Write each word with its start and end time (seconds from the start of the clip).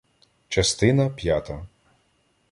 ЧАСТИНА 0.49 1.11
П'ЯТА 1.17 1.57